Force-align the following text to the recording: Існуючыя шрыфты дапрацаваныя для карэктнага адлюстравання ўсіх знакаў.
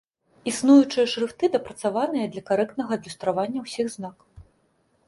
Існуючыя 0.51 1.05
шрыфты 1.13 1.45
дапрацаваныя 1.57 2.25
для 2.37 2.43
карэктнага 2.49 2.91
адлюстравання 2.99 3.59
ўсіх 3.69 3.87
знакаў. 3.99 4.27